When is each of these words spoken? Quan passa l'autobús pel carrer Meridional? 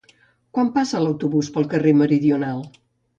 Quan 0.57 0.69
passa 0.77 1.01
l'autobús 1.03 1.49
pel 1.57 1.67
carrer 1.73 1.93
Meridional? 1.99 2.65